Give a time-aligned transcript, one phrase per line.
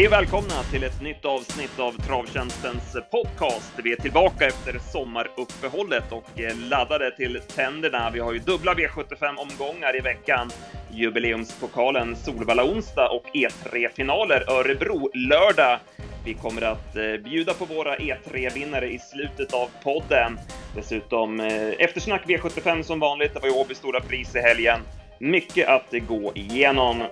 [0.00, 3.72] Hej och välkomna till ett nytt avsnitt av Travtjänstens podcast.
[3.84, 6.24] Vi är tillbaka efter sommaruppehållet och
[6.70, 8.10] laddade till tänderna.
[8.10, 10.50] Vi har ju dubbla V75-omgångar i veckan.
[10.90, 15.78] Jubileumspokalen Solvalla onsdag och E3-finaler Örebro lördag.
[16.24, 20.38] Vi kommer att eh, bjuda på våra E3-vinnare i slutet av podden.
[20.76, 23.34] Dessutom eh, eftersnack V75 som vanligt.
[23.34, 24.80] Det var ju Åby Stora Pris i helgen.
[25.18, 27.02] Mycket att gå igenom.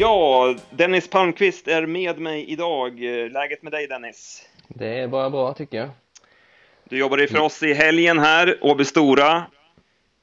[0.00, 3.00] Ja, Dennis Palmqvist är med mig idag.
[3.30, 4.48] Läget med dig Dennis?
[4.68, 5.88] Det är bara bra tycker jag.
[6.84, 9.42] Du jobbade för oss i helgen här, Åby Stora.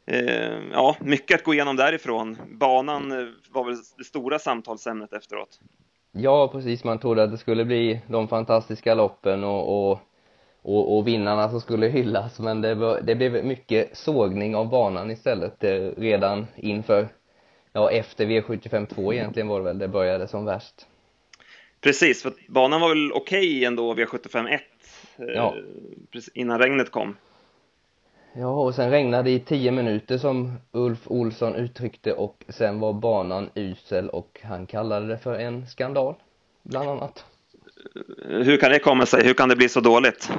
[0.05, 2.37] Eh, ja, mycket att gå igenom därifrån.
[2.51, 5.59] Banan eh, var väl det stora samtalsämnet efteråt?
[6.11, 6.83] Ja, precis.
[6.83, 9.99] Man trodde att det skulle bli de fantastiska loppen och, och,
[10.61, 15.11] och, och vinnarna som skulle hyllas, men det, var, det blev mycket sågning av banan
[15.11, 17.07] istället eh, redan inför
[17.75, 20.85] ja, efter V75 2 egentligen var det väl det började som värst.
[21.81, 24.61] Precis, för banan var väl okej okay ändå V75 1
[25.17, 25.55] ja.
[26.33, 27.15] innan regnet kom.
[28.33, 33.49] Ja, och sen regnade i tio minuter som Ulf Olsson uttryckte och sen var banan
[33.55, 36.15] usel och han kallade det för en skandal,
[36.63, 37.25] bland annat.
[38.27, 39.23] Hur kan det komma sig?
[39.25, 40.29] Hur kan det bli så dåligt?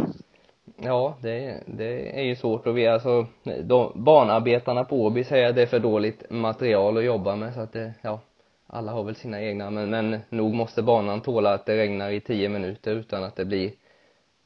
[0.83, 3.27] Ja, det, det är ju svårt och vi, Alltså,
[3.63, 7.61] de, banarbetarna på Åby säger att det är för dåligt material att jobba med så
[7.61, 8.21] att det, ja,
[8.67, 12.21] alla har väl sina egna, men, men nog måste banan tåla att det regnar i
[12.21, 13.71] tio minuter utan att det blir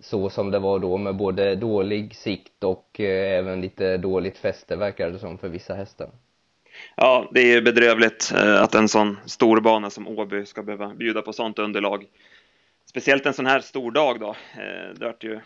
[0.00, 4.76] så som det var då med både dålig sikt och eh, även lite dåligt fäste
[4.76, 6.08] verkar det som för vissa hästar.
[6.96, 10.94] Ja, det är ju bedrövligt eh, att en sån stor bana som Åby ska behöva
[10.94, 12.06] bjuda på sånt underlag.
[12.86, 14.28] Speciellt en sån här stor dag då.
[14.30, 15.40] Eh, det vart ju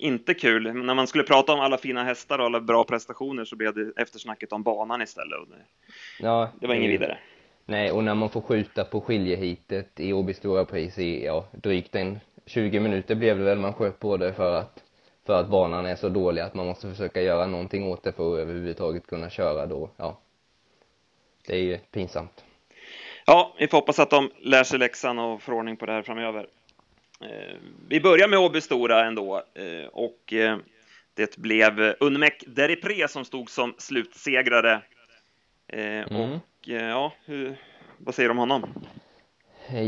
[0.00, 0.74] inte kul.
[0.74, 4.02] När man skulle prata om alla fina hästar och alla bra prestationer så blev det
[4.02, 5.38] eftersnacket om banan istället.
[6.20, 7.18] Ja, det var inget vidare.
[7.66, 11.94] Nej, och när man får skjuta på skiljehitet i Åby Stora Pris i, ja, drygt
[11.94, 14.84] en 20 minuter blev det väl man sköt på det för att
[15.26, 18.34] för att banan är så dålig att man måste försöka göra någonting åt det för
[18.34, 20.18] att överhuvudtaget kunna köra då, ja.
[21.46, 22.44] Det är ju pinsamt.
[23.26, 26.02] Ja, vi får hoppas att de lär sig läxan och får ordning på det här
[26.02, 26.46] framöver.
[27.24, 27.56] Eh,
[27.88, 30.58] vi börjar med Åby Stora ändå eh, och eh,
[31.14, 34.82] det blev Unmek Deripre som stod som slutsegrare.
[35.72, 36.16] Mm.
[36.16, 37.56] Och ja, hur,
[37.98, 38.84] vad säger du om honom?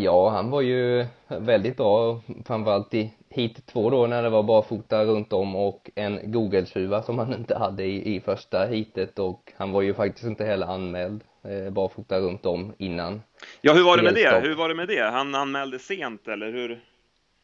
[0.02, 5.04] Ja, han var ju väldigt bra, framförallt i hit två då när det var barfota
[5.04, 9.72] runt om och en Google-tjuva som han inte hade i, i första hitet och han
[9.72, 13.22] var ju faktiskt inte heller anmäld eh, barfota runt om innan.
[13.60, 14.40] Ja, hur var det med det?
[14.42, 15.10] Hur var det med det?
[15.10, 16.80] Han anmälde sent eller hur?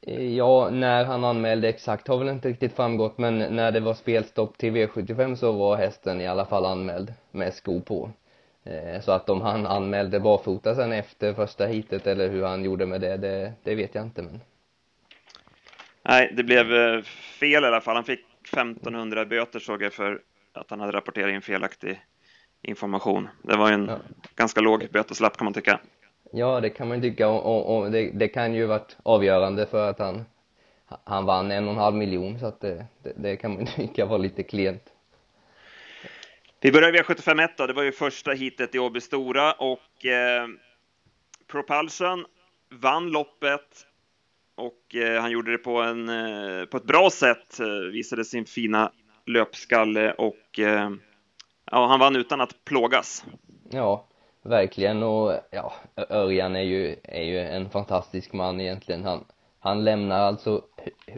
[0.01, 3.95] Eh, ja, när han anmälde exakt har väl inte riktigt framgått men när det var
[3.95, 8.11] spelstopp till V75 så var hästen i alla fall anmäld med sko på.
[8.65, 12.87] Eh, så att om han anmälde barfota sen efter första hitet eller hur han gjorde
[12.87, 14.41] med det, det, det vet jag inte men.
[16.03, 17.03] Nej, det blev eh,
[17.41, 17.95] fel i alla fall.
[17.95, 20.21] Han fick 1500 böter såg jag för
[20.53, 22.01] att han hade rapporterat in felaktig
[22.63, 23.29] information.
[23.43, 23.99] Det var ju en ja.
[24.35, 25.81] ganska låg böteslapp kan man tycka.
[26.31, 29.91] Ja, det kan man tycka och, och, och det, det, kan ju varit avgörande för
[29.91, 30.25] att han
[31.05, 34.07] han vann en och en halv miljon så att det, det, det kan man tycka
[34.07, 34.83] var lite klent.
[36.61, 37.67] Vi börjar med V751 då.
[37.67, 40.49] Det var ju första hitet i Åby Stora och eh,
[41.47, 42.25] Propulsion
[42.71, 43.87] vann loppet
[44.55, 48.45] och eh, han gjorde det på, en, eh, på ett bra sätt, eh, visade sin
[48.45, 48.93] fina
[49.27, 50.91] löpskalle och eh,
[51.71, 53.25] ja, han vann utan att plågas.
[53.71, 54.08] Ja,
[54.43, 59.05] verkligen och ja, Örjan är ju, är ju en fantastisk man egentligen.
[59.05, 59.25] Han,
[59.61, 60.63] han lämnar alltså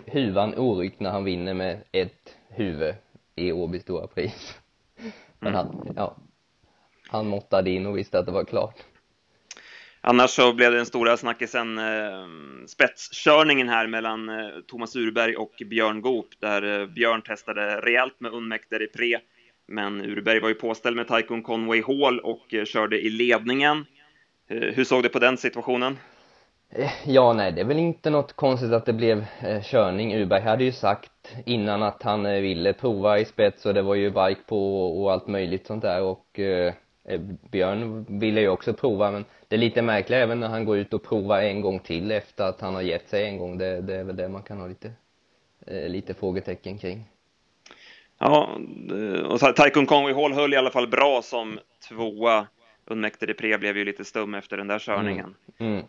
[0.07, 2.95] huvan oryckt när han vinner med ett huvud
[3.35, 4.59] i Åby stora pris.
[5.39, 5.95] Men han, mm.
[5.97, 6.17] ja,
[7.09, 8.77] han måttade in och visste att det var klart.
[10.01, 12.27] Annars så blev det den stora snackisen eh,
[12.67, 18.33] spetskörningen här mellan eh, Thomas Urberg och Björn Goop, där eh, Björn testade rejält med
[18.33, 19.21] Unmäkter i pre,
[19.71, 23.87] men Urberg var ju påställd med Tycoon Conway Hall och eh, körde i ledningen.
[24.49, 25.99] Eh, hur såg du på den situationen?
[26.71, 30.15] Eh, ja, nej, det är väl inte något konstigt att det blev eh, körning.
[30.15, 33.95] Urberg hade ju sagt innan att han eh, ville prova i spets och det var
[33.95, 36.75] ju bike på och allt möjligt sånt där och eh,
[37.51, 40.93] Björn ville ju också prova men det är lite märkligt även när han går ut
[40.93, 43.59] och provar en gång till efter att han har gett sig en gång.
[43.59, 44.93] Det, det är väl det man kan ha lite,
[45.67, 47.05] eh, lite frågetecken kring.
[48.23, 48.59] Ja,
[49.25, 51.59] och Taikon Conway Hall höll i alla fall bra som
[51.89, 52.47] tvåa.
[52.85, 55.35] Unmäkter Pre blev ju lite stum efter den där körningen.
[55.59, 55.73] Mm.
[55.73, 55.87] Mm.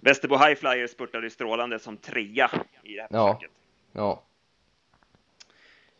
[0.00, 2.50] Västerbo High Flyer spurtade strålande som trea
[2.82, 3.34] i det här ja.
[3.34, 3.56] försöket.
[3.92, 4.22] Ja.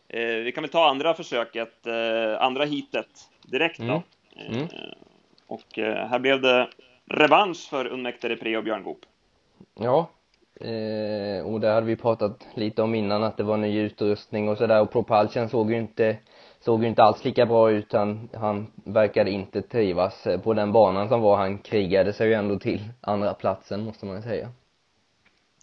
[0.07, 4.03] Eh, vi kan väl ta andra försöket, eh, andra hitet direkt då.
[4.35, 4.53] Mm.
[4.53, 4.61] Mm.
[4.61, 4.67] Eh,
[5.47, 6.69] Och eh, här blev det
[7.05, 9.05] revansch för Unmekte Repre och Björn Goop.
[9.75, 10.09] Ja,
[10.61, 14.57] eh, och det hade vi pratat lite om innan att det var ny utrustning och
[14.57, 16.17] sådär och Propulsion såg ju inte
[16.59, 21.09] såg ju inte alls lika bra ut han, han verkade inte trivas på den banan
[21.09, 24.49] som var han krigade sig ju ändå till andra platsen måste man säga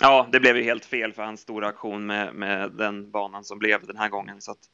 [0.03, 3.59] Ja, det blev ju helt fel för hans stora aktion med, med den banan som
[3.59, 4.69] blev den här gången så att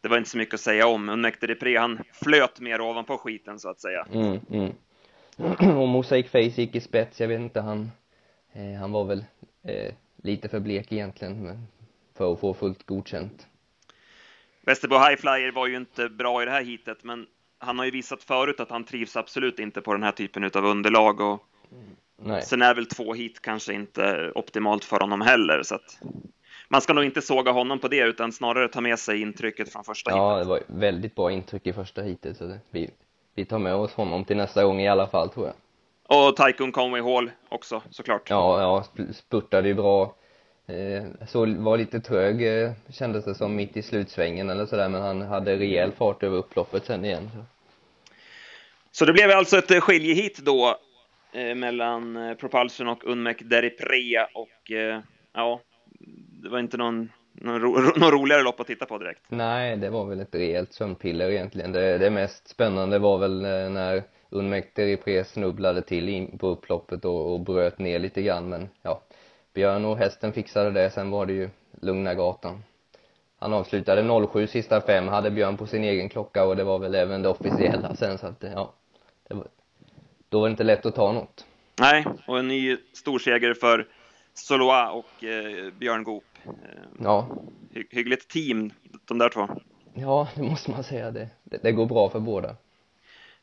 [0.00, 1.08] det var inte så mycket att säga om.
[1.08, 4.06] Unmekte Repre, han flöt mer ovanpå skiten så att säga.
[4.12, 4.72] Mm, mm.
[5.78, 7.86] och Mosaic Face gick i spets, jag vet inte, han, eh,
[8.78, 9.24] han var väl
[9.62, 11.66] eh, lite för blek egentligen men,
[12.14, 13.46] för att få fullt godkänt.
[14.60, 17.26] Västerbo Highflyer var ju inte bra i det här hitet, men
[17.58, 20.64] han har ju visat förut att han trivs absolut inte på den här typen av
[20.64, 21.42] underlag och
[22.16, 22.42] Nej.
[22.42, 25.98] sen är väl två hit kanske inte optimalt för honom heller, så att
[26.68, 29.84] man ska nog inte såga honom på det, utan snarare ta med sig intrycket från
[29.84, 30.48] första ja, hitet.
[30.48, 32.90] Ja, det var väldigt bra intryck i första hitet, så det, vi,
[33.34, 35.54] vi tar med oss honom till nästa gång i alla fall, tror jag.
[36.08, 38.30] Och Taikun Conway Hall också, såklart.
[38.30, 38.60] Ja,
[38.96, 40.14] ja, spurtade ju bra.
[40.66, 45.02] Eh, så var lite trög, eh, kändes det som, mitt i slutsvängen eller sådär, men
[45.02, 47.30] han hade rejäl fart över upploppet sen igen.
[48.92, 50.76] Så, det blev alltså ett skiljehit då
[51.32, 55.00] eh, mellan eh, Propulsion och Unmec Deriprea och eh,
[55.32, 55.60] ja,
[56.42, 59.22] det var inte någon, någon, ro, någon roligare lopp att titta på direkt.
[59.28, 61.72] Nej, det var väl ett rejält sömnpiller egentligen.
[61.72, 67.04] Det, det mest spännande var väl eh, när Unmec Deriprea snubblade till in på upploppet
[67.04, 69.02] och, och bröt ner lite grann, men ja,
[69.54, 71.48] Björn och hästen fixade det, sen var det ju
[71.80, 72.62] lugna gatan.
[73.38, 76.94] Han avslutade 07 sista fem, hade Björn på sin egen klocka och det var väl
[76.94, 78.72] även det officiella sen så att ja,
[79.28, 79.46] det var,
[80.28, 81.46] då var det inte lätt att ta något.
[81.80, 83.88] Nej, och en ny storseger för
[84.34, 86.24] Soloa och eh, Björn Goop.
[86.44, 86.52] Eh,
[87.02, 87.28] ja.
[87.72, 88.72] Hy hyggligt team,
[89.04, 89.48] de där två.
[89.94, 91.10] Ja, det måste man säga.
[91.10, 92.56] Det, det, det går bra för båda.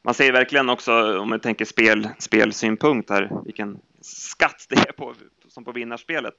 [0.04, 5.14] Man ser verkligen också, om man tänker spel, spelsynpunkt här, vilken skatt det är på
[5.48, 6.36] som på vinnarspelet.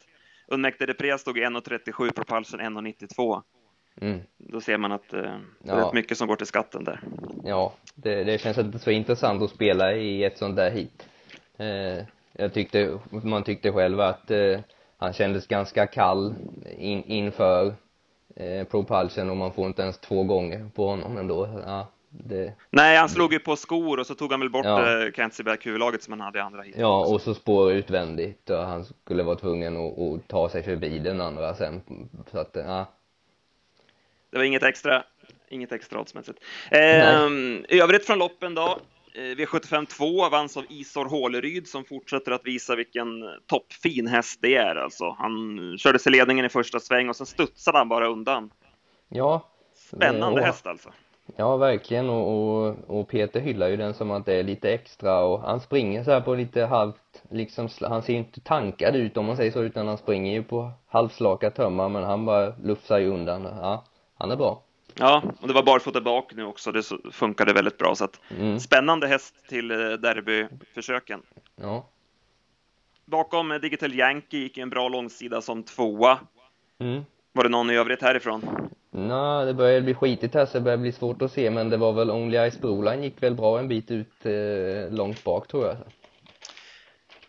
[0.46, 3.42] Unmäktige Repres stod 1,37, Propulsion 1,92.
[4.00, 4.20] Mm.
[4.38, 5.86] Då ser man att eh, det är ja.
[5.86, 7.00] rätt mycket som går till skatten där.
[7.44, 11.08] Ja, det, det känns inte så intressant att spela i ett sånt där hit.
[11.56, 14.60] Eh, jag tyckte, man tyckte själv att eh,
[14.96, 16.34] han kändes ganska kall
[16.78, 17.74] in, inför
[18.36, 21.62] eh, Propulsion och man får inte ens två gånger på honom ändå.
[21.66, 21.88] Ja,
[22.18, 22.52] det...
[22.70, 25.10] Nej, han slog ju på skor och så tog han väl bort ja.
[25.16, 26.74] Kentseberg huvudlaget som han hade i andra hit.
[26.78, 30.98] Ja, och så spår utvändigt och han skulle vara tvungen att, att ta sig förbi
[30.98, 31.82] den andra sen.
[32.30, 32.86] Så att, ja.
[34.30, 35.04] Det var inget extra,
[35.48, 36.38] inget extra oddsmässigt.
[36.70, 37.28] Eh,
[37.68, 38.78] I övrigt från loppen då.
[39.14, 43.06] Eh, V75 2 vanns av Isor Håleryd som fortsätter att visa vilken
[43.46, 45.16] toppfin häst det är alltså.
[45.18, 48.50] Han körde sig ledningen i första sväng och sen studsade han bara undan.
[49.08, 49.50] Ja.
[49.74, 50.90] Spännande och, häst alltså.
[51.36, 55.24] Ja, verkligen och, och, och, Peter hyllar ju den som att det är lite extra
[55.24, 59.16] och han springer så här på lite halvt, liksom, han ser ju inte tankad ut
[59.16, 62.98] om man säger så utan han springer ju på halvslaka tömmar men han bara lufsar
[62.98, 63.42] ju undan.
[63.42, 63.84] Ja,
[64.18, 64.62] han är bra.
[64.94, 66.82] Ja, och det var barfota bak nu också, det
[67.12, 68.60] funkade väldigt bra så att mm.
[68.60, 71.22] spännande häst till eh, derbyförsöken.
[71.56, 71.88] Ja.
[73.04, 76.18] Bakom eh, Digital Yankee gick en bra långsida som tvåa.
[76.78, 77.04] Mm.
[77.32, 78.70] Var det någon i övrigt härifrån?
[78.96, 81.76] Nej, det börjar bli skitigt här så det börjar bli svårt att se men det
[81.76, 85.66] var väl Only Ice Broline gick väl bra en bit ut eh, långt bak tror
[85.66, 85.76] jag.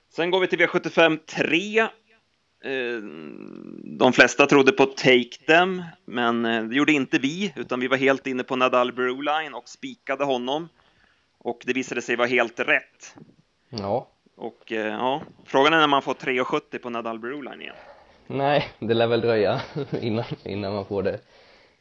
[0.10, 1.80] Sen går vi till V75 3.
[1.80, 1.88] Eh,
[3.84, 7.98] de flesta trodde på Take Them, men eh, det gjorde inte vi, utan vi var
[7.98, 10.70] helt inne på Nadal Broline och spikade honom.
[11.38, 13.16] Och det visade sig vara helt rätt.
[13.70, 14.08] Ja.
[14.36, 17.76] Och eh, ja, frågan är när man får 3,70 på Nadal Broline igen.
[18.28, 19.62] Nej, det lär väl dröja
[20.02, 21.20] innan, innan man får det.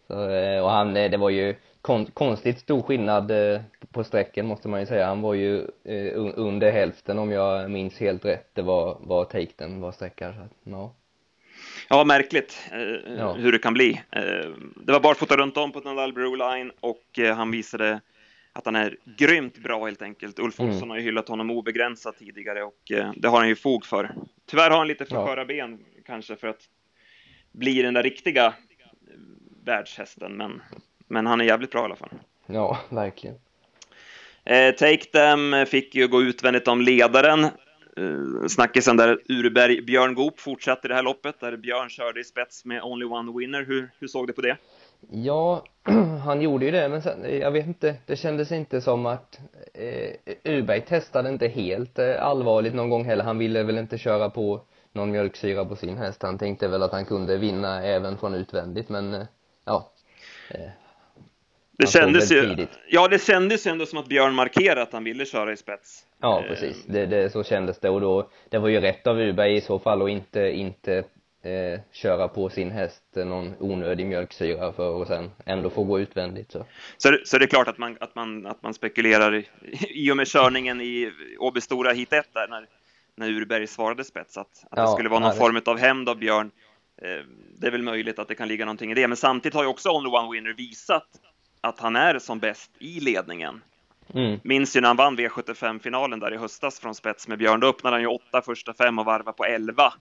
[0.06, 3.60] Så, eh, och han, eh, det var ju kon, konstigt stor skillnad eh,
[3.92, 5.06] på sträcken måste man ju säga.
[5.06, 5.66] Han var ju
[6.34, 8.50] under hälften om jag minns helt rätt.
[8.54, 10.34] Det var, var taken var sträckan.
[10.64, 10.94] Ja.
[11.88, 13.32] Ja, märkligt eh, ja.
[13.32, 14.02] hur det kan bli.
[14.10, 18.00] Eh, det var barfota runt om på Nadal Broline och eh, han visade
[18.52, 20.38] att han är grymt bra helt enkelt.
[20.38, 20.70] Ulf mm.
[20.70, 20.90] Olsson mm.
[20.90, 24.10] har ju hyllat honom obegränsat tidigare och det har han ju fog för.
[24.46, 26.60] Tyvärr har han lite för sköra ben kanske för att
[27.52, 28.54] bli den där riktiga
[29.64, 30.62] världshästen, men,
[31.06, 32.10] men han är jävligt bra i alla fall.
[32.46, 33.36] Ja, verkligen.
[34.44, 37.44] Eh, Take Them fick ju gå utvändigt om ledaren.
[37.96, 42.64] Eh, snackisen där Urberg Björn Goop fortsatte det här loppet där Björn körde i spets
[42.64, 43.64] med Only One Winner.
[43.64, 44.56] Hur, hur såg du på det?
[45.10, 45.64] Ja,
[46.24, 49.40] han gjorde ju det, men sen, jag vet inte, det kändes inte som att
[49.74, 53.24] eh, Urberg testade inte helt eh, allvarligt någon gång heller.
[53.24, 54.60] Han ville väl inte köra på
[54.92, 56.22] någon mjölksyra på sin häst.
[56.22, 59.26] Han tänkte väl att han kunde vinna även från utvändigt, men eh,
[59.64, 59.92] ja.
[60.50, 60.70] Eh,
[61.78, 65.26] Det kändes ju, ja, det kändes ju ändå som att Björn markerade att han ville
[65.26, 66.06] köra i spets.
[66.20, 66.84] Ja, eh, precis.
[66.84, 69.78] Det, det, så kändes det och då, det var ju rätt av Uberg i så
[69.78, 71.04] fall att inte, inte
[71.42, 76.52] eh, köra på sin häst någon onödig mjölksyra för att sen ändå få gå utvändigt
[76.52, 76.66] så.
[76.96, 79.48] Så, så det är klart att man, att man, att man spekulerar i,
[79.88, 82.66] i och med körningen i Åby Stora hit 1 där när,
[83.16, 86.08] när Urberg svarade spets att, att ja, det skulle vara någon ja, form av hämnd
[86.08, 86.50] av Björn.
[87.02, 87.24] Eh,
[87.58, 89.68] det är väl möjligt att det kan ligga någonting i det, men samtidigt har ju
[89.68, 91.08] också Only One Winner visat
[91.60, 93.62] att han är som bäst i ledningen.
[94.14, 94.40] Mm.
[94.44, 97.60] Minns ju när han vann V75-finalen där i höstas från spets med Björn.
[97.60, 99.92] Då öppnade han ju åtta första fem och varva på elva.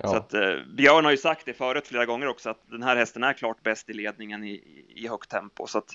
[0.00, 0.08] Ja.
[0.08, 2.96] Så att, eh, Björn har ju sagt det förut flera gånger också att den här
[2.96, 5.66] hästen är klart bäst i ledningen i, i högt tempo.
[5.66, 5.94] Så att,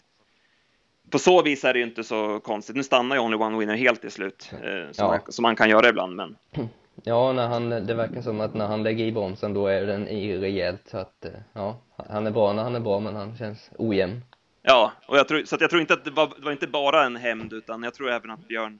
[1.09, 2.75] på så vis är det ju inte så konstigt.
[2.75, 5.07] Nu stannar ju Only One Winner helt till slut, eh, som, ja.
[5.07, 6.15] man, som man kan göra ibland.
[6.15, 6.37] Men...
[7.03, 10.07] Ja, när han, det verkar som att när han lägger i bromsen då är den
[10.07, 10.87] i rejält.
[10.87, 14.21] Så att, eh, ja, han är bra när han är bra, men han känns ojämn.
[14.61, 17.03] Ja, och jag tror, så jag tror inte att det var, det var inte bara
[17.03, 18.79] en hämnd, utan jag tror även att Björn,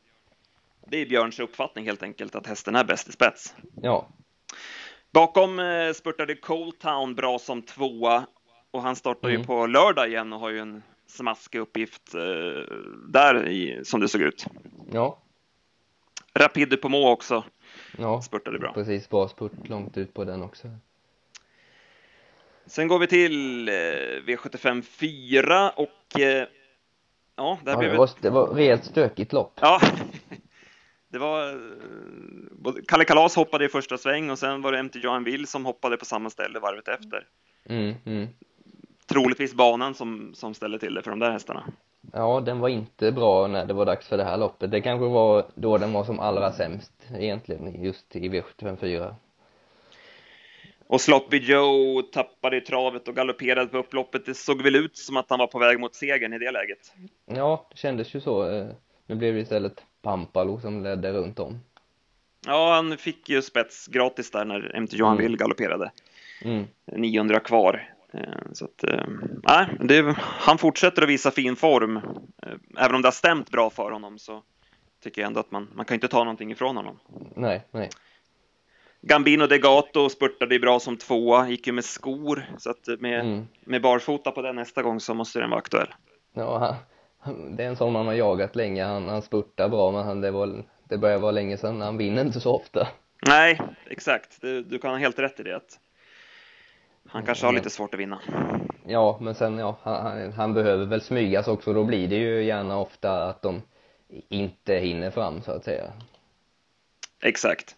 [0.87, 3.55] det är Björns uppfattning helt enkelt, att hästen är bäst i spets.
[3.81, 4.07] Ja.
[5.11, 8.25] Bakom eh, spurtade Cold Town bra som tvåa
[8.71, 9.41] och han startar mm.
[9.41, 12.75] ju på lördag igen och har ju en smaskig uppgift eh,
[13.07, 14.45] där i, som det såg ut.
[14.91, 15.17] Ja.
[16.33, 17.43] Rapide på må också.
[17.97, 18.73] Ja, spurtade bra.
[18.73, 20.67] Precis, bra spurt långt ut på den också.
[22.65, 23.73] Sen går vi till eh,
[24.25, 26.47] V75 4 och eh,
[27.35, 29.59] ja, där ja, blev det, var, det var rejält stökigt lopp.
[29.61, 29.81] Ja,
[31.09, 35.23] det var eh, Kalle Kalas hoppade i första sväng och sen var det MT Johan
[35.23, 37.27] Will som hoppade på samma ställe varvet efter.
[37.65, 38.27] Mm, mm.
[39.11, 41.63] Troligtvis banan som, som ställde till det för de där hästarna.
[42.13, 44.71] Ja, den var inte bra när det var dags för det här loppet.
[44.71, 49.15] Det kanske var då den var som allra sämst egentligen, just i V75 4.
[50.87, 54.25] Och Sloppy Joe tappade i travet och galopperade på upploppet.
[54.25, 56.93] Det såg väl ut som att han var på väg mot segern i det läget.
[57.25, 58.51] Ja, det kändes ju så.
[58.51, 58.65] Eh,
[59.05, 61.59] nu blev det istället Pampalo som ledde runt om.
[62.45, 65.23] Ja, han fick ju spets gratis där när MT Johan mm.
[65.23, 65.91] Will galopperade.
[66.43, 66.67] Mm.
[66.85, 67.89] 900 kvar.
[68.13, 69.07] Eh, så att, eh,
[69.43, 72.01] nej, det, han fortsätter att visa fin form.
[72.77, 74.43] Även om det har stämt bra för honom så
[75.03, 76.99] tycker jag ändå att man, man kan inte ta någonting ifrån honom.
[77.35, 77.89] Nej, nej.
[79.01, 83.47] Gambino Degato spurtade bra som tvåa, gick ju med skor, så att med, mm.
[83.65, 85.93] med barfota på den nästa gång så måste den vara aktuell.
[86.33, 86.77] Ja,
[87.19, 90.21] han, det är en sån man har jagat länge, han, han spurtar bra, men han,
[90.21, 92.87] det, var, det börjar vara länge sedan, han vinner inte så ofta.
[93.27, 95.55] Nej, exakt, du, du kan ha helt rätt i det.
[95.55, 95.79] Att
[97.07, 98.19] han kanske har lite svårt att vinna.
[98.85, 102.77] Ja, men sen ja, han, han behöver väl smygas också, då blir det ju gärna
[102.77, 103.61] ofta att de
[104.29, 105.93] inte hinner fram så att säga.
[107.23, 107.75] Exakt.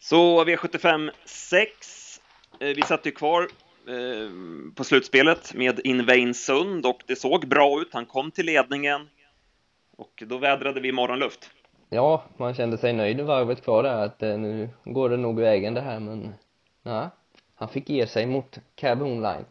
[0.00, 2.20] Så V75 6.
[2.60, 3.42] Eh, vi satt ju kvar
[3.88, 4.30] eh,
[4.74, 7.88] på slutspelet med Invain Sund och det såg bra ut.
[7.92, 9.08] Han kom till ledningen
[9.96, 11.50] och då vädrade vi morgonluft.
[11.88, 15.74] Ja, man kände sig nöjd varvet kvar där att eh, nu går det nog vägen
[15.74, 16.34] det här men
[16.82, 17.10] ja,
[17.60, 19.44] han fick ge sig mot Cab Hoonline.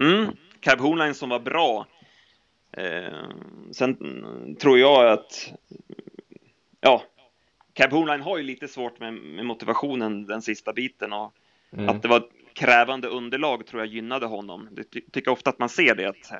[0.00, 1.86] Mm, Cab Hoonline som var bra.
[2.72, 3.28] Eh,
[3.72, 3.96] sen
[4.60, 5.52] tror jag att
[6.80, 7.02] ja,
[7.72, 11.34] Cab Hornline har ju lite svårt med, med, motivationen den sista biten och
[11.72, 11.88] mm.
[11.88, 14.68] att det var krävande underlag tror jag gynnade honom.
[14.76, 16.38] Jag ty tycker ofta att man ser det att eh,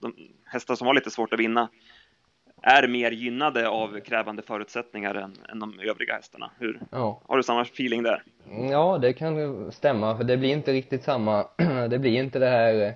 [0.00, 1.68] de hästar som har lite svårt att vinna
[2.62, 6.50] är mer gynnade av krävande förutsättningar än, än de övriga hästarna.
[6.58, 7.20] Hur, ja.
[7.28, 8.22] Har du samma feeling där?
[8.70, 11.46] Ja, det kan stämma, för det blir inte riktigt samma,
[11.90, 12.94] det blir inte det här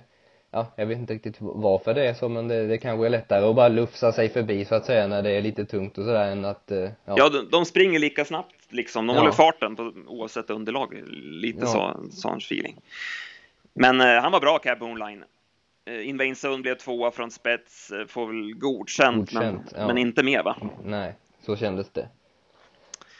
[0.51, 3.45] ja, jag vet inte riktigt varför det är så, men det, det kanske är lättare
[3.45, 6.31] att bara lufsa sig förbi så att säga när det är lite tungt och sådär
[6.31, 6.91] än att, eh, ja.
[7.05, 9.19] ja de, de, springer lika snabbt liksom, de ja.
[9.19, 11.67] håller farten på, oavsett underlag, lite ja.
[11.67, 12.75] så, sån feeling.
[13.73, 15.23] Men eh, han var bra, Cab Online.
[15.91, 19.87] Eh, Invain Zone blev tvåa från spets, eh, får väl godkänt, godkänt men, ja.
[19.87, 20.55] men inte mer va?
[20.83, 22.07] Nej, så kändes det.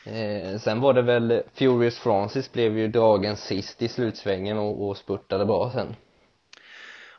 [0.05, 4.97] Eh, sen var det väl Furious Francis blev ju dragen sist i slutsvängen och, och
[4.97, 5.95] spurtade bra sen.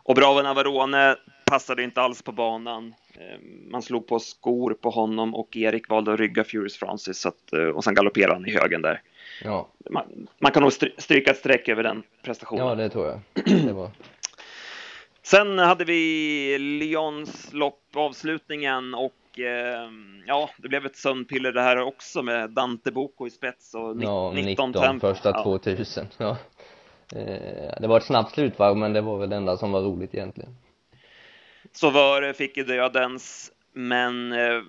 [0.04, 2.94] Och Bravo Navarone passade inte alls på banan.
[3.14, 7.52] Ehm, man slog på skor på honom och Erik valde att rygga Furious Francis att,
[7.52, 9.02] eh, och sen galopperade han i högen där.
[9.44, 9.68] Ja.
[9.90, 12.66] Man, man kan nog stryka ett streck över den prestationen.
[12.66, 13.20] Ja, det tror jag.
[13.66, 13.90] Det var...
[15.22, 19.90] Sen hade vi Lyons lopp, avslutningen och eh,
[20.26, 24.36] ja, det blev ett sömnpiller det här också med Dante Boko i spets och 19,
[24.36, 25.14] ja, 19 tempo.
[25.14, 25.42] första ja.
[25.42, 26.06] 2000.
[26.18, 26.36] Ja.
[27.16, 30.14] Eh, det var ett snabbt slutvarv, men det var väl det enda som var roligt
[30.14, 30.56] egentligen.
[31.72, 34.62] Så var fick ju dödens, men eh,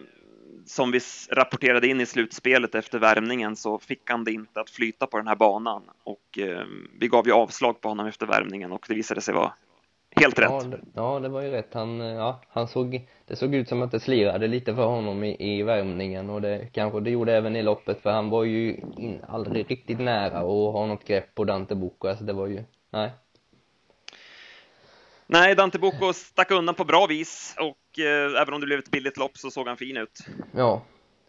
[0.65, 0.99] som vi
[1.31, 5.27] rapporterade in i slutspelet efter värmningen så fick han det inte att flyta på den
[5.27, 6.65] här banan och eh,
[6.99, 9.53] vi gav ju avslag på honom efter värmningen och det visade sig vara
[10.15, 10.49] Helt rätt.
[10.49, 10.63] Ja
[10.95, 11.73] ja, det var ju rätt.
[11.73, 15.23] Han, eh, ja, han såg, det såg ut som att det slirade lite för honom
[15.23, 18.75] i, i värmningen och det kanske det gjorde även i loppet för han var ju
[18.97, 22.63] in, aldrig riktigt nära att ha något grepp på Dante Bocco, alltså det var ju,
[22.89, 23.11] nej.
[25.27, 28.91] Nej, Dante Bocco stack undan på bra vis och eh, även om det blev ett
[28.91, 30.19] billigt lopp så såg han fin ut.
[30.51, 30.81] Ja.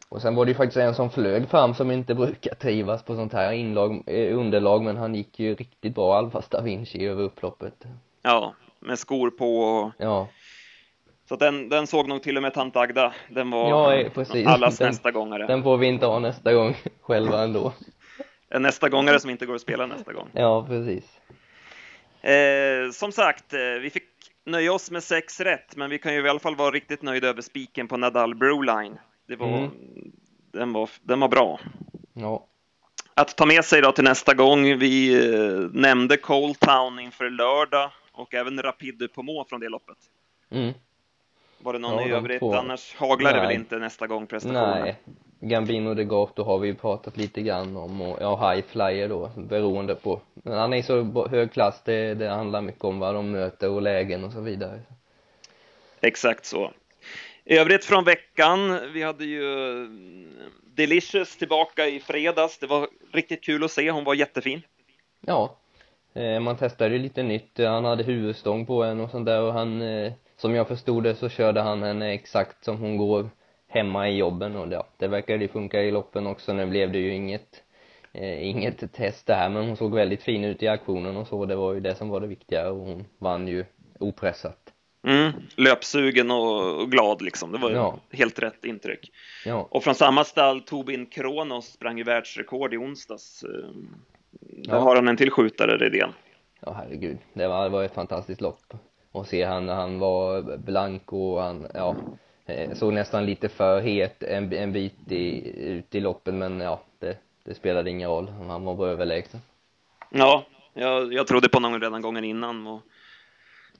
[0.08, 3.14] Och sen var det ju faktiskt en som flög fram som inte brukar trivas på
[3.14, 7.22] sånt här inlag, eh, underlag men han gick ju riktigt bra, Alfa Da Vinci över
[7.22, 7.84] upploppet.
[8.22, 10.28] Ja, med skor på och Ja.
[11.28, 13.14] Så den, den såg nog till och med tant Agda.
[13.30, 14.46] Den var Ja, eh, precis.
[14.46, 15.46] allas Den- nästa gångare.
[15.46, 17.72] Den får vi inte ha nästa gång själva ändå.
[18.48, 20.28] En nästa gångare som inte går att spela nästa gång.
[20.32, 21.04] Ja, precis.
[22.22, 24.04] Eh, som sagt, eh, vi fick
[24.46, 27.28] nöja oss med sex rätt, men vi kan ju i alla fall vara riktigt nöjda
[27.28, 28.98] över spiken på Nadal Broline.
[29.28, 29.70] Det var, Mm.
[30.52, 31.60] den, var, den var bra.
[32.14, 32.46] Ja.
[33.14, 37.90] Att ta med sig då till nästa gång, vi eh, nämnde Cold Town inför lördag
[38.14, 39.98] och även Rapid de Pomå från det loppet.
[40.50, 40.72] Mm.
[41.58, 42.38] Var det någon Ja, i övrigt?
[42.38, 42.54] två.
[42.54, 43.56] Annars haglar det väl Nej.
[43.56, 44.80] inte nästa gång prestationer?
[44.80, 44.96] Nej.
[45.40, 49.30] Gambino de Gato har vi ju pratat lite grann om och ja, High Flyer då,
[49.36, 50.20] beroende på.
[50.34, 53.70] Men han är i så hög klass, det, det handlar mycket om vad de möter
[53.70, 54.80] och lägen och så vidare.
[56.00, 56.72] Exakt så.
[57.44, 62.58] I övrigt från veckan, vi hade ju mm, Delicious tillbaka i fredags.
[62.58, 64.62] Det var riktigt kul att se, hon var jättefin.
[65.20, 65.56] Ja.
[66.14, 69.52] Eh, man testade ju lite nytt, han hade huvudstång på en och sånt där och
[69.52, 73.30] han, eh, som jag förstod det så körde han henne exakt som hon går
[73.68, 76.52] hemma i jobben och ja, det verkade ju funka i loppen också.
[76.52, 77.62] Nu blev det ju inget,
[78.12, 81.56] eh, inget test där men hon såg väldigt fin ut i aktionen och så, det
[81.56, 83.64] var ju det som var det viktiga och hon vann ju
[84.00, 84.58] opressat.
[85.06, 87.52] Mm, löpsugen och, och glad liksom.
[87.52, 87.98] Det var ju Ja.
[88.12, 89.10] helt rätt intryck.
[89.46, 93.44] Ja, Och från samma stall, Tobin Kronos sprang ju världsrekord i onsdags.
[94.48, 94.78] Där Ja.
[94.80, 96.10] har han en till skjutare, Redén.
[96.60, 98.74] ja herregud, det var, det var ett fantastiskt lopp.
[99.12, 101.96] Och se han han var blank och han, ja,
[102.46, 106.80] eh, såg nästan lite för het en, en bit i, ut i loppen men ja,
[106.98, 109.40] det, det spelade ingen roll, han var bara överlägsen.
[110.10, 112.80] Ja, jag, jag trodde på honom redan gången innan och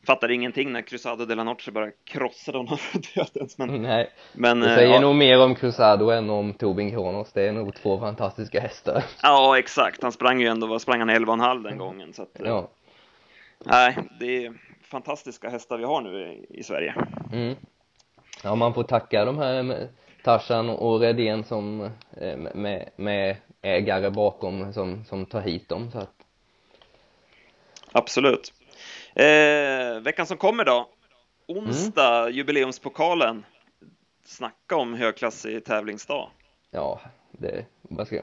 [0.07, 3.59] fattade ingenting när Cruzado de la Noche bara krossade honom för dödens.
[3.59, 7.33] Men, Nej, men det eh, säger ja, nog mer om Cruzado än om Tobin Kronos,
[7.33, 9.05] det är nog två fantastiska hästar.
[9.23, 10.03] ja, exakt.
[10.03, 12.13] Han sprang ju ändå, sprang han 11,5 den gången?
[12.13, 12.69] Så att, eh, Ja,
[13.67, 16.95] Nej, det är fantastiska hästar vi har nu i, Sverige.
[17.33, 17.55] mm.
[18.43, 19.89] Ja, man får tacka de här med
[20.25, 21.81] Tarzan och Redén som,
[22.21, 26.11] eh, med, med ägare bakom som, som tar hit dem så att
[27.93, 28.53] Absolut.
[29.15, 30.89] Eh, veckan som kommer då.
[31.47, 33.45] Onsdag, jubileumspokalen.
[34.25, 36.31] Snacka om högklassig tävlingsdag.
[36.71, 37.01] ja,
[37.33, 38.23] det, vad ska,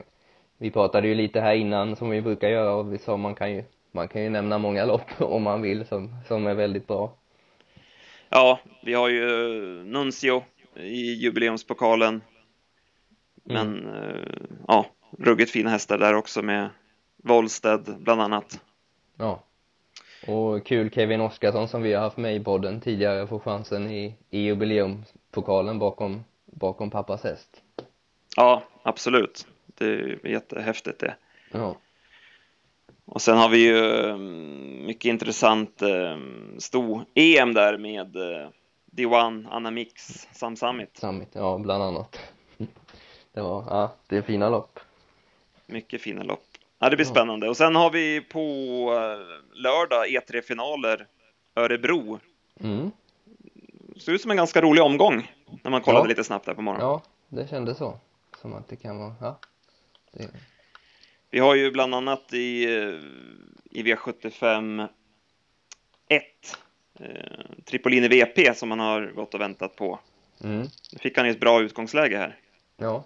[0.58, 3.52] vi pratade ju lite här innan som vi brukar göra och vi sa man kan
[3.52, 7.14] ju, man kan ju nämna många lopp om man vill som, som är väldigt bra.
[8.30, 9.24] Ja, vi har ju
[9.84, 10.44] Nuncio
[10.76, 12.22] i jubileumspokalen.
[13.44, 14.86] Men eh, ja,
[15.18, 16.70] ruggigt fina hästar där också med
[17.24, 18.60] Wollsted bland annat.
[19.18, 19.44] Ja.
[20.28, 24.16] Och kul Kevin Oskarsson som vi har haft med i podden tidigare får chansen i,
[24.30, 27.62] i jubileumspokalen bakom, bakom pappas häst.
[28.36, 29.48] Ja, absolut.
[29.66, 31.16] Det är jättehäftigt det.
[31.52, 31.76] Ja.
[33.06, 36.18] Och sen har vi ju mm, mycket intressant eh,
[36.58, 38.50] sto-EM där med eh,
[38.92, 40.98] D1, Anna Mix, Sam Summit.
[40.98, 42.20] Summit, ja bland annat.
[43.34, 44.80] Det var, ja, det är fina lopp.
[45.66, 46.51] Mycket fina lopp.
[46.84, 47.12] Ja, det blir Ja.
[47.12, 47.50] spännande.
[47.50, 48.40] Och sen har vi på
[48.94, 51.08] eh, lördag E3-finaler
[51.56, 52.20] Örebro.
[52.60, 52.92] Mm.
[53.98, 55.32] Ser ut som en ganska rolig omgång
[55.64, 56.08] när man kollade Ja.
[56.10, 56.88] lite snabbt där på morgonen.
[56.88, 58.00] Ja, det kändes så.
[58.42, 59.40] Som att det kan vara, ja.
[60.12, 60.28] Det,
[61.30, 62.94] Vi har ju bland annat i, eh,
[63.72, 64.88] i V75
[66.08, 66.24] 1
[67.00, 67.06] eh,
[67.66, 70.00] Tripolini VP som man har gått och väntat på.
[70.44, 70.68] mm.
[70.94, 72.40] Nu fick han ju ett bra utgångsläge här.
[72.78, 73.04] Ja.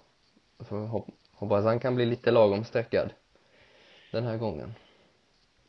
[1.32, 3.10] Hoppas han kan bli lite lagom sträckad.
[4.10, 4.74] Den här gången.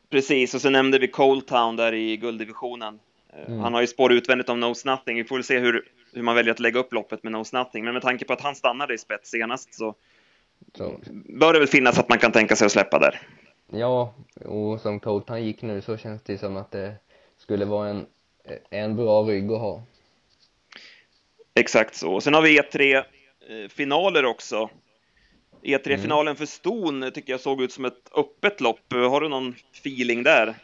[0.09, 2.99] Precis, och så nämnde vi Cold Town där i gulddivisionen.
[3.29, 3.59] Eh, Mm.
[3.59, 5.17] Han har ju spår utvändigt om Knows Nothing.
[5.17, 7.83] Vi får väl se hur, hur man väljer att lägga upp loppet med Knows Nothing.
[7.85, 9.95] Men med tanke på att han stannade i spets senast så
[10.77, 10.99] Så,
[11.39, 13.21] bör det väl finnas att man kan tänka sig att släppa där.
[13.71, 14.13] ja,
[14.45, 16.93] och som Colton gick nu så känns det som att det
[17.37, 18.05] skulle vara en,
[18.69, 19.83] en bra rygg att ha.
[21.53, 22.13] Exakt så.
[22.13, 24.69] Och sen har vi E3-finaler också.
[25.63, 28.93] E3-finalen för Ston tycker jag såg ut som ett öppet lopp.
[28.93, 30.55] Har du någon feeling där?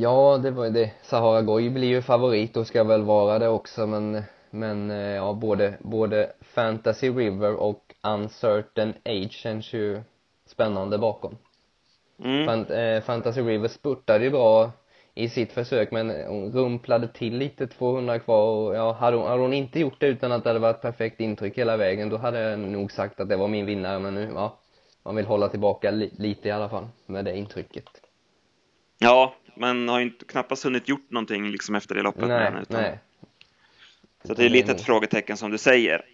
[0.00, 0.90] Ja, det var det.
[1.02, 4.22] Sahara Goy blir ju favorit och ska väl vara det också men
[4.54, 10.02] men eh, ja, både, både Fantasy River och Uncertain Age känns ju
[10.46, 11.36] spännande bakom.
[12.24, 12.46] Mm.
[12.46, 14.70] Fan, eh, Fantasy River spurtade ju bra
[15.14, 19.42] i sitt försök men hon rumplade till lite 200 kvar och ja, hade hon, hade
[19.42, 22.40] hon inte gjort det utan att det hade varit perfekt intryck hela vägen då hade
[22.40, 24.60] jag nog sagt att det var min vinnare men nu, ja,
[25.02, 27.84] man vill hålla tillbaka li lite i alla fall med det intrycket.
[28.98, 32.28] Ja, men har ju inte, knappast hunnit gjort någonting liksom efter det loppet.
[32.28, 32.82] Nej, än, utan...
[32.82, 32.98] nej.
[34.24, 36.04] Så det är lite ett frågetecken som du säger.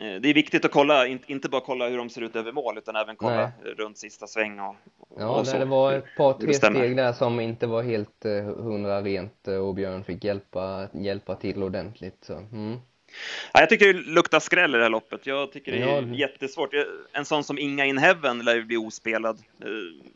[0.00, 2.78] Eh, det är viktigt att kolla, inte bara kolla hur de ser ut över mål,
[2.78, 3.74] utan även kolla Nej.
[3.74, 4.76] runt sista sväng och,
[5.18, 8.44] Ja, och det, det var ett par, tre steg där som inte var helt eh,
[8.44, 12.76] hundra rent eh, och Björn fick hjälpa, hjälpa till ordentligt så, mm.
[13.52, 15.26] Ja, jag tycker det luktar skräll i det här loppet.
[15.26, 16.70] Jag tycker det är Ja, jättesvårt.
[17.12, 19.38] En sån som Inga in Heaven lär ju bli ospelad.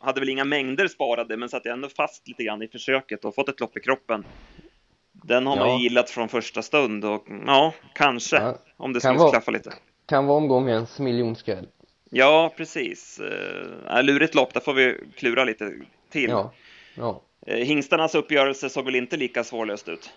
[0.00, 3.48] Hade väl inga mängder sparade, men satt ändå fast lite grann i försöket och fått
[3.48, 4.24] ett lopp i kroppen.
[5.22, 5.76] Den har man Ja.
[5.76, 9.72] ju gillat från första stund och ja, kanske, Ja, om det skulle klaffa lite.
[10.06, 11.68] Kan vara omgångens miljonskräll.
[12.10, 13.20] Ja, precis.
[13.90, 15.72] Eh, lurigt lopp, där får vi klura lite
[16.10, 16.30] till.
[16.30, 16.52] Ja,
[16.94, 17.20] ja.
[17.46, 20.10] Eh, Hingstarnas uppgörelse såg väl inte lika svårlöst ut?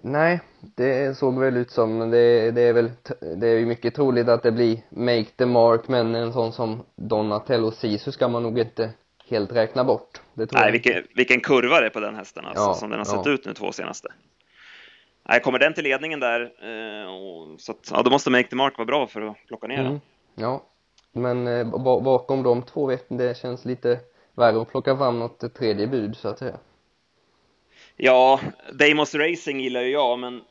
[0.00, 2.90] Nej, det såg väl ut som, det, det är väl,
[3.36, 6.82] det är ju mycket troligt att det blir make the mark, men en sån som
[6.96, 8.90] Donatello Sisu ska man nog inte
[9.28, 10.20] helt räkna bort.
[10.34, 13.22] Nej, vilken, vilken kurva det är på den hästen alltså, Ja, som den har ja.
[13.24, 14.08] sett ut nu två senaste.
[15.28, 18.56] Nej, kommer den till ledningen där, eh, och, så att, ja, då måste Make the
[18.56, 19.86] Mark vara bra för att plocka ner den.
[19.86, 20.00] Mm,
[20.34, 20.62] ja.
[21.12, 24.00] Men eh, ba- bakom de två vet det känns lite
[24.34, 26.56] värre att plocka fram något tredje bud så att säga.
[27.96, 28.40] Ja,
[28.72, 30.42] Damos Racing gillar ju jag, men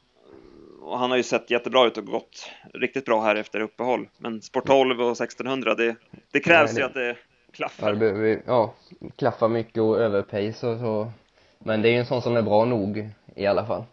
[0.82, 4.10] och han har ju sett jättebra ut och gått riktigt bra här efter uppehåll.
[4.18, 5.96] Men Sport 12 och 1600, det,
[6.32, 7.92] det krävs Nej, det- ju att det Ja, klaffar.
[7.94, 8.74] det behöver, ja,
[9.16, 11.12] klaffa mycket och överpace och så.
[11.60, 13.84] Men det är ju en sån som är bra nog i alla fall.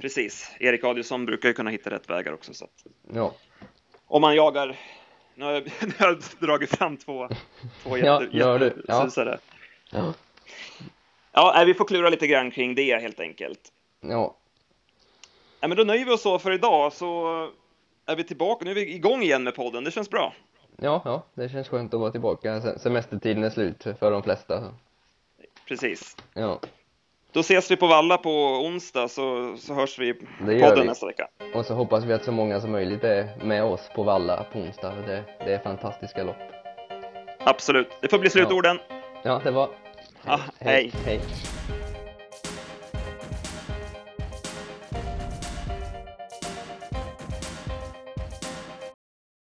[0.00, 0.50] Precis.
[0.60, 2.54] Erik Adielsson brukar ju kunna hitta rätt vägar också.
[2.54, 2.84] Så att,
[3.14, 3.34] Ja.
[4.06, 4.76] om man jagar,
[5.34, 7.28] nu har jag, nu har jag dragit fram två,
[7.82, 8.84] två jätte, Ja, du.
[8.88, 8.94] Ja.
[8.94, 9.38] jättesusare.
[9.90, 10.14] Ja.
[11.32, 13.60] Ja, nej, vi får klura lite grann kring det helt enkelt.
[14.00, 14.36] Ja.
[15.60, 17.26] Ja, men då nöjer vi oss så för idag, så
[18.06, 18.64] är vi tillbaka.
[18.64, 20.34] Nu är vi igång igen med podden, det känns bra.
[20.76, 22.60] Ja, ja, det känns skönt att vara tillbaka.
[22.60, 24.74] Se- Semestertiden är slut för de flesta.
[25.68, 26.16] Precis.
[26.34, 26.60] Ja,
[27.32, 28.30] Då ses vi på Valla på
[28.64, 30.14] onsdag, så, så hörs vi gör
[30.60, 30.84] podden vi.
[30.84, 31.28] nästa vecka.
[31.54, 34.58] och så hoppas vi att så många som möjligt är med oss på Valla på
[34.58, 34.94] onsdag.
[35.06, 36.36] Det, det är fantastiska lopp.
[37.44, 37.88] Absolut.
[38.00, 38.78] Det får bli slutorden.
[39.22, 39.68] Ja, det var.
[40.26, 40.92] Ja, hej.
[41.04, 41.20] Hej.